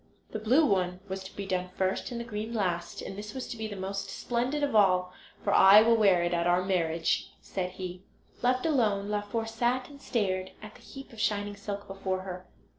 The 0.31 0.39
blue 0.39 0.65
one 0.65 0.99
was 1.07 1.23
to 1.25 1.35
be 1.35 1.45
done 1.45 1.69
first 1.77 2.09
and 2.09 2.19
the 2.19 2.23
green 2.25 2.55
last, 2.55 3.03
and 3.03 3.15
this 3.15 3.35
was 3.35 3.47
to 3.49 3.55
be 3.55 3.67
the 3.67 3.75
most 3.75 4.09
splendid 4.09 4.63
of 4.63 4.75
all, 4.75 5.13
"for 5.43 5.53
I 5.53 5.83
will 5.83 5.95
wear 5.95 6.23
it 6.23 6.33
at 6.33 6.47
our 6.47 6.63
marriage," 6.65 7.29
said 7.39 7.73
he. 7.73 8.01
Left 8.41 8.65
alone, 8.65 9.09
Laufer 9.11 9.45
sat 9.45 9.89
and 9.89 10.01
stared 10.01 10.53
at 10.59 10.73
the 10.73 10.81
heap 10.81 11.13
of 11.13 11.21
shining 11.21 11.55
silk 11.55 11.85
before 11.87 12.21
her. 12.21 12.47